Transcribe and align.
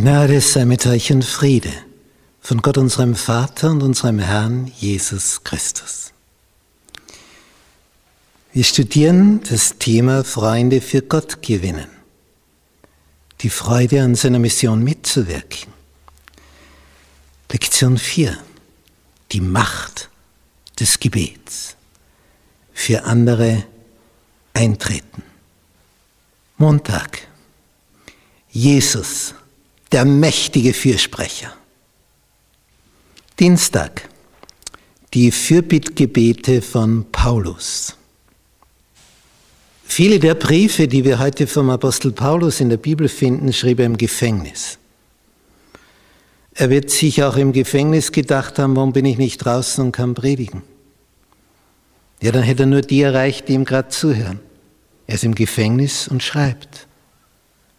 Gnade 0.00 0.40
sei 0.40 0.64
mit 0.64 0.86
euch 0.86 1.12
und 1.12 1.26
Friede 1.26 1.74
von 2.40 2.62
Gott 2.62 2.78
unserem 2.78 3.14
Vater 3.14 3.70
und 3.70 3.82
unserem 3.82 4.18
Herrn 4.18 4.72
Jesus 4.78 5.44
Christus. 5.44 6.14
Wir 8.54 8.64
studieren 8.64 9.42
das 9.42 9.76
Thema 9.76 10.24
Freunde 10.24 10.80
für 10.80 11.02
Gott 11.02 11.42
gewinnen, 11.42 11.88
die 13.42 13.50
Freude 13.50 14.02
an 14.02 14.14
seiner 14.14 14.38
Mission 14.38 14.82
mitzuwirken. 14.82 15.70
Lektion 17.52 17.98
4. 17.98 18.38
Die 19.32 19.42
Macht 19.42 20.08
des 20.78 20.98
Gebets. 20.98 21.76
Für 22.72 23.04
andere 23.04 23.64
eintreten. 24.54 25.22
Montag. 26.56 27.28
Jesus, 28.50 29.34
der 29.92 30.04
mächtige 30.04 30.72
Fürsprecher. 30.72 31.52
Dienstag. 33.38 34.08
Die 35.12 35.32
Fürbittgebete 35.32 36.62
von 36.62 37.04
Paulus. 37.10 37.96
Viele 39.84 40.20
der 40.20 40.36
Briefe, 40.36 40.86
die 40.86 41.04
wir 41.04 41.18
heute 41.18 41.48
vom 41.48 41.68
Apostel 41.68 42.12
Paulus 42.12 42.60
in 42.60 42.68
der 42.68 42.76
Bibel 42.76 43.08
finden, 43.08 43.52
schrieb 43.52 43.80
er 43.80 43.86
im 43.86 43.96
Gefängnis. 43.96 44.78
Er 46.54 46.70
wird 46.70 46.90
sich 46.90 47.24
auch 47.24 47.36
im 47.36 47.52
Gefängnis 47.52 48.12
gedacht 48.12 48.60
haben, 48.60 48.76
warum 48.76 48.92
bin 48.92 49.04
ich 49.04 49.18
nicht 49.18 49.38
draußen 49.38 49.84
und 49.84 49.92
kann 49.92 50.14
predigen? 50.14 50.62
Ja, 52.20 52.30
dann 52.30 52.42
hätte 52.44 52.64
er 52.64 52.66
nur 52.66 52.82
die 52.82 53.00
erreicht, 53.02 53.48
die 53.48 53.54
ihm 53.54 53.64
gerade 53.64 53.88
zuhören. 53.88 54.38
Er 55.08 55.14
ist 55.14 55.24
im 55.24 55.34
Gefängnis 55.34 56.06
und 56.06 56.22
schreibt. 56.22 56.86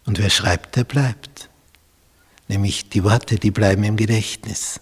Und 0.04 0.18
wer 0.18 0.28
schreibt, 0.28 0.76
der 0.76 0.84
bleibt. 0.84 1.48
Nämlich 2.48 2.88
die 2.88 3.04
Worte, 3.04 3.36
die 3.36 3.50
bleiben 3.50 3.84
im 3.84 3.96
Gedächtnis. 3.96 4.80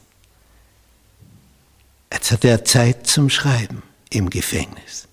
Jetzt 2.13 2.33
hat 2.33 2.45
er 2.45 2.65
Zeit 2.65 3.07
zum 3.07 3.31
Schreiben 3.31 3.83
im 4.11 4.31
Gefängnis. 4.31 5.07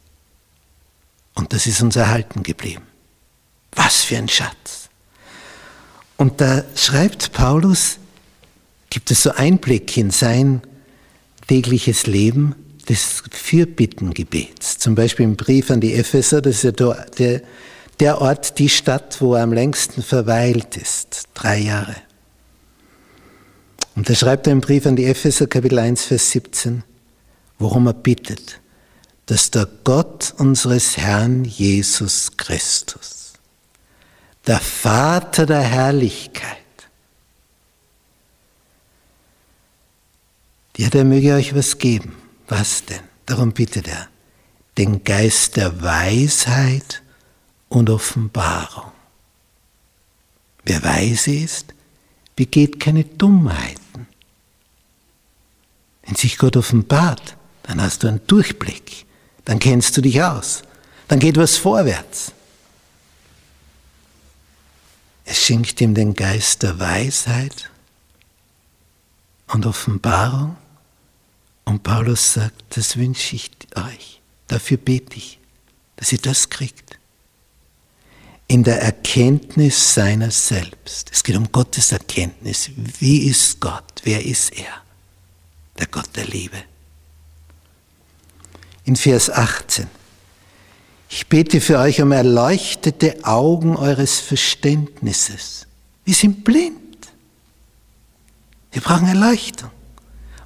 Und 1.36 1.54
das 1.54 1.68
ist 1.68 1.82
uns 1.82 1.96
erhalten 1.96 2.42
geblieben. 2.42 2.84
Was 3.74 4.04
für 4.04 4.18
ein 4.18 4.28
Schatz. 4.28 4.90
Und 6.18 6.42
da 6.42 6.64
schreibt 6.76 7.32
Paulus, 7.32 8.00
gibt 8.90 9.12
es 9.12 9.24
so 9.24 9.32
Einblick 9.32 9.96
in 9.98 10.10
sein 10.10 10.62
tägliches 11.48 12.08
Leben 12.08 12.56
des 12.90 13.24
Fürbittengebets. 13.32 14.80
Zum 14.80 14.96
Beispiel 14.96 15.26
im 15.26 15.36
Brief 15.36 15.70
an 15.70 15.80
die 15.80 15.94
Epheser, 15.94 16.42
das 16.42 16.64
ist 16.64 16.64
ja 16.64 16.72
der, 16.72 17.42
der 18.00 18.22
Ort, 18.22 18.58
die 18.58 18.70
Stadt, 18.70 19.22
wo 19.22 19.36
er 19.36 19.44
am 19.44 19.54
längsten 19.54 20.02
verweilt 20.02 20.78
ist, 20.78 21.28
drei 21.36 21.60
Jahre. 21.60 21.96
Und 23.98 24.10
da 24.10 24.16
schreibt 24.16 24.48
er 24.48 24.54
im 24.54 24.62
Brief 24.62 24.86
an 24.86 24.96
die 24.96 25.06
Epheser, 25.06 25.48
Kapitel 25.48 25.80
1, 25.80 26.06
Vers 26.06 26.32
17, 26.32 26.84
worum 27.60 27.88
er 27.88 27.94
bittet 27.94 28.62
dass 29.28 29.52
der 29.52 29.68
Gott 29.84 30.34
unseres 30.38 30.98
Herrn 30.98 31.44
Jesus 31.44 32.38
Christus, 32.38 33.34
der 34.48 34.60
Vater 34.60 35.46
der 35.46 35.62
Herrlichkeit, 35.62 36.58
ja, 40.78 40.90
der 40.90 41.04
möge 41.04 41.34
euch 41.34 41.54
was 41.56 41.78
geben. 41.78 42.16
Was 42.48 42.86
denn? 42.86 43.02
Darum 43.26 43.52
bittet 43.52 43.88
er. 43.88 44.08
Den 44.78 45.04
Geist 45.04 45.58
der 45.58 45.82
Weisheit 45.82 47.02
und 47.68 47.90
Offenbarung. 47.90 48.92
Wer 50.64 50.84
weise 50.84 51.34
ist, 51.34 51.74
begeht 52.38 52.80
keine 52.80 53.04
Dummheiten. 53.04 54.08
Wenn 56.04 56.16
sich 56.16 56.38
Gott 56.38 56.56
offenbart, 56.56 57.36
dann 57.64 57.82
hast 57.82 58.04
du 58.04 58.08
einen 58.08 58.26
Durchblick 58.28 59.06
dann 59.48 59.60
kennst 59.60 59.96
du 59.96 60.02
dich 60.02 60.22
aus. 60.22 60.64
Dann 61.08 61.20
geht 61.20 61.38
was 61.38 61.56
vorwärts. 61.56 62.34
Es 65.24 65.42
schenkt 65.42 65.80
ihm 65.80 65.94
den 65.94 66.14
Geist 66.16 66.64
der 66.64 66.78
Weisheit 66.80 67.70
und 69.48 69.66
Offenbarung. 69.66 70.58
Und 71.64 71.82
Paulus 71.82 72.34
sagt, 72.34 72.62
das 72.78 72.98
wünsche 72.98 73.38
ich 73.38 73.52
euch. 73.76 74.20
Dafür 74.50 74.76
bete 74.76 75.16
ich, 75.16 75.40
dass 75.96 76.12
ihr 76.12 76.20
das 76.20 76.50
kriegt. 76.50 76.97
In 78.48 78.64
der 78.64 78.82
Erkenntnis 78.82 79.94
seiner 79.94 80.32
selbst. 80.32 81.10
Es 81.12 81.24
geht 81.24 81.36
um 81.36 81.52
Gottes 81.52 81.92
Erkenntnis. 81.92 82.70
Wie 83.00 83.28
ist 83.28 83.60
Gott? 83.60 84.02
Wer 84.04 84.26
ist 84.26 84.58
er? 84.58 84.82
Der 85.78 85.88
Gott 85.88 86.10
der 86.16 86.26
Liebe 86.26 86.58
in 88.88 88.96
Vers 88.96 89.30
18. 89.30 89.88
Ich 91.10 91.28
bete 91.28 91.62
für 91.62 91.78
euch 91.78 92.02
um 92.02 92.12
erleuchtete 92.12 93.24
Augen 93.24 93.76
eures 93.76 94.20
Verständnisses. 94.20 95.68
Wir 96.06 96.14
sind 96.14 96.44
blind. 96.44 96.78
Wir 98.72 98.82
brauchen 98.82 99.08
Erleuchtung. 99.08 99.70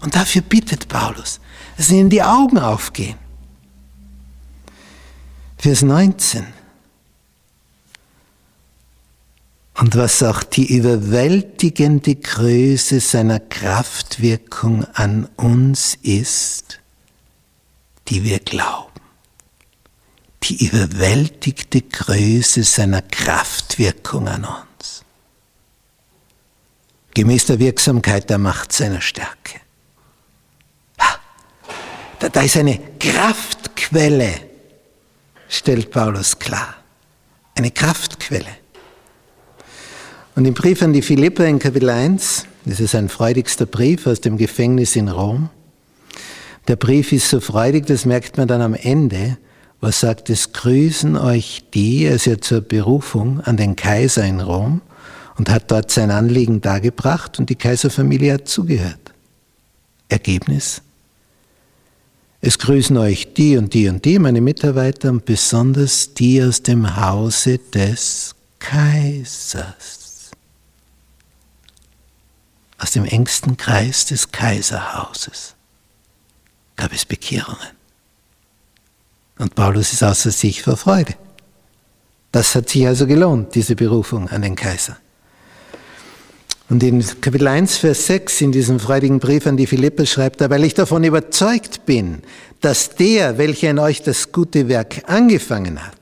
Und 0.01 0.15
dafür 0.15 0.41
bittet 0.41 0.87
Paulus, 0.87 1.39
dass 1.77 1.91
ihnen 1.91 2.09
die 2.09 2.23
Augen 2.23 2.57
aufgehen. 2.57 3.17
Vers 5.57 5.83
19. 5.83 6.43
Und 9.81 9.95
was 9.95 10.21
auch 10.21 10.43
die 10.43 10.77
überwältigende 10.77 12.13
Größe 12.13 12.99
seiner 12.99 13.39
Kraftwirkung 13.39 14.85
an 14.93 15.25
uns 15.37 15.97
ist, 16.03 16.79
die 18.07 18.23
wir 18.23 18.37
glauben. 18.37 19.01
Die 20.43 20.67
überwältigte 20.67 21.81
Größe 21.81 22.61
seiner 22.61 23.01
Kraftwirkung 23.01 24.27
an 24.27 24.45
uns. 24.45 25.03
Gemäß 27.15 27.47
der 27.47 27.57
Wirksamkeit 27.57 28.29
der 28.29 28.37
Macht 28.37 28.71
seiner 28.73 29.01
Stärke. 29.01 29.61
Da, 32.19 32.29
da 32.29 32.41
ist 32.41 32.55
eine 32.55 32.79
Kraftquelle, 32.99 34.41
stellt 35.49 35.89
Paulus 35.89 36.37
klar. 36.37 36.75
Eine 37.55 37.71
Kraftquelle. 37.71 38.60
Und 40.35 40.45
im 40.45 40.53
Brief 40.53 40.81
an 40.81 40.93
die 40.93 41.01
Philipper 41.01 41.45
in 41.45 41.59
Kapitel 41.59 41.89
1, 41.89 42.45
das 42.65 42.79
ist 42.79 42.95
ein 42.95 43.09
freudigster 43.09 43.65
Brief 43.65 44.07
aus 44.07 44.21
dem 44.21 44.37
Gefängnis 44.37 44.95
in 44.95 45.09
Rom, 45.09 45.49
der 46.67 46.77
Brief 46.77 47.11
ist 47.11 47.29
so 47.29 47.41
freudig, 47.41 47.85
das 47.87 48.05
merkt 48.05 48.37
man 48.37 48.47
dann 48.47 48.61
am 48.61 48.73
Ende, 48.73 49.37
was 49.81 49.99
sagt 49.99 50.29
es, 50.29 50.53
grüßen 50.53 51.17
euch 51.17 51.63
die, 51.73 52.05
ist 52.05 52.25
ja 52.25 52.39
zur 52.39 52.61
Berufung 52.61 53.41
an 53.41 53.57
den 53.57 53.75
Kaiser 53.75 54.23
in 54.23 54.39
Rom 54.39 54.81
und 55.37 55.49
hat 55.49 55.69
dort 55.69 55.91
sein 55.91 56.11
Anliegen 56.11 56.61
dargebracht 56.61 57.39
und 57.39 57.49
die 57.49 57.55
Kaiserfamilie 57.55 58.35
hat 58.35 58.47
zugehört. 58.47 59.11
Ergebnis? 60.07 60.81
Es 62.41 62.57
grüßen 62.57 62.95
euch 62.97 63.33
die 63.33 63.57
und 63.57 63.73
die 63.73 63.89
und 63.89 64.05
die, 64.05 64.17
meine 64.17 64.41
Mitarbeiter, 64.41 65.09
und 65.09 65.25
besonders 65.25 66.13
die 66.13 66.41
aus 66.41 66.63
dem 66.63 66.95
Hause 66.95 67.59
des 67.73 68.33
Kaisers. 68.59 70.00
Aus 72.81 72.91
dem 72.91 73.05
engsten 73.05 73.57
Kreis 73.57 74.07
des 74.07 74.31
Kaiserhauses 74.31 75.53
gab 76.75 76.91
es 76.91 77.05
Bekehrungen. 77.05 77.69
Und 79.37 79.53
Paulus 79.53 79.93
ist 79.93 80.01
außer 80.01 80.31
sich 80.31 80.63
vor 80.63 80.77
Freude. 80.77 81.13
Das 82.31 82.55
hat 82.55 82.69
sich 82.69 82.87
also 82.87 83.05
gelohnt, 83.05 83.53
diese 83.53 83.75
Berufung 83.75 84.29
an 84.29 84.41
den 84.41 84.55
Kaiser. 84.55 84.97
Und 86.69 86.81
in 86.81 87.05
Kapitel 87.21 87.47
1, 87.47 87.77
Vers 87.77 88.07
6 88.07 88.41
in 88.41 88.51
diesem 88.51 88.79
freudigen 88.79 89.19
Brief 89.19 89.45
an 89.45 89.57
die 89.57 89.67
Philipper 89.67 90.07
schreibt 90.07 90.41
er, 90.41 90.49
weil 90.49 90.63
ich 90.63 90.73
davon 90.73 91.03
überzeugt 91.03 91.85
bin, 91.85 92.23
dass 92.61 92.95
der, 92.95 93.37
welcher 93.37 93.69
in 93.69 93.77
euch 93.77 94.01
das 94.01 94.31
gute 94.31 94.69
Werk 94.69 95.07
angefangen 95.07 95.85
hat, 95.85 95.97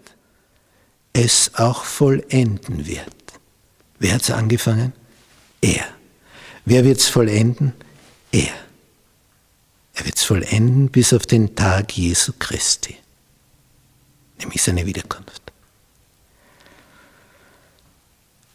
es 1.11 1.51
auch 1.55 1.83
vollenden 1.83 2.85
wird. 2.85 3.09
Wer 3.97 4.13
hat 4.13 4.21
es 4.21 4.31
angefangen? 4.31 4.93
Er. 5.59 5.98
Wer 6.69 6.83
wird 6.83 6.99
es 6.99 7.07
vollenden? 7.07 7.73
Er. 8.31 8.53
Er 9.95 10.05
wird 10.05 10.17
es 10.17 10.23
vollenden 10.23 10.89
bis 10.89 11.13
auf 11.13 11.25
den 11.25 11.55
Tag 11.55 11.97
Jesu 11.97 12.31
Christi, 12.37 12.95
nämlich 14.37 14.61
seine 14.61 14.85
Wiederkunft. 14.85 15.51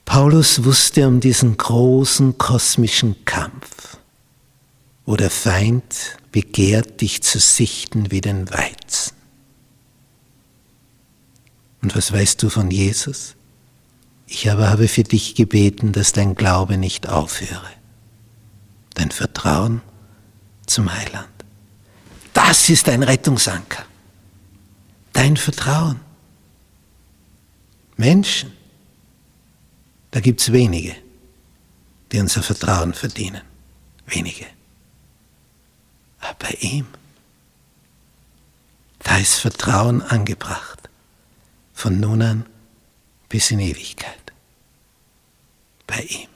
Paulus 0.04 0.62
wusste 0.62 1.08
um 1.08 1.18
diesen 1.18 1.56
großen 1.56 2.38
kosmischen 2.38 3.24
Kampf, 3.24 3.96
wo 5.06 5.16
der 5.16 5.30
Feind 5.30 6.16
begehrt, 6.30 7.00
dich 7.00 7.20
zu 7.20 7.40
sichten 7.40 8.12
wie 8.12 8.20
den 8.20 8.48
Weizen. 8.48 9.16
Und 11.82 11.96
was 11.96 12.12
weißt 12.12 12.40
du 12.44 12.48
von 12.48 12.70
Jesus? 12.70 13.34
Ich 14.28 14.48
aber 14.52 14.70
habe 14.70 14.86
für 14.86 15.02
dich 15.02 15.34
gebeten, 15.34 15.90
dass 15.90 16.12
dein 16.12 16.36
Glaube 16.36 16.78
nicht 16.78 17.08
aufhöre, 17.08 17.72
dein 18.94 19.10
Vertrauen 19.10 19.82
zum 20.66 20.92
Heiland. 20.92 21.28
Das 22.32 22.68
ist 22.68 22.88
ein 22.88 23.02
Rettungsanker, 23.02 23.84
dein 25.12 25.36
Vertrauen. 25.36 26.00
Menschen, 27.96 28.52
da 30.10 30.20
gibt 30.20 30.40
es 30.40 30.52
wenige, 30.52 30.96
die 32.10 32.20
unser 32.20 32.42
Vertrauen 32.42 32.94
verdienen. 32.94 33.42
Wenige. 34.06 34.46
Aber 36.20 36.34
bei 36.34 36.56
ihm, 36.60 36.86
da 39.00 39.18
ist 39.18 39.36
Vertrauen 39.36 40.02
angebracht, 40.02 40.88
von 41.72 42.00
nun 42.00 42.22
an 42.22 42.46
bis 43.28 43.50
in 43.50 43.60
Ewigkeit. 43.60 44.32
Bei 45.86 46.00
ihm. 46.02 46.33